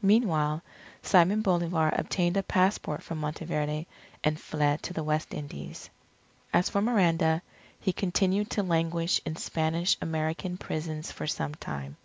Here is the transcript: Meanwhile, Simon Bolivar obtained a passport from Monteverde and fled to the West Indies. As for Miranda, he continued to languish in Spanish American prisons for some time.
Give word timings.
Meanwhile, 0.00 0.62
Simon 1.02 1.42
Bolivar 1.42 1.92
obtained 1.94 2.38
a 2.38 2.42
passport 2.42 3.02
from 3.02 3.18
Monteverde 3.18 3.84
and 4.24 4.40
fled 4.40 4.82
to 4.84 4.94
the 4.94 5.04
West 5.04 5.34
Indies. 5.34 5.90
As 6.54 6.70
for 6.70 6.80
Miranda, 6.80 7.42
he 7.78 7.92
continued 7.92 8.48
to 8.52 8.62
languish 8.62 9.20
in 9.26 9.36
Spanish 9.36 9.98
American 10.00 10.56
prisons 10.56 11.12
for 11.12 11.26
some 11.26 11.54
time. 11.54 11.98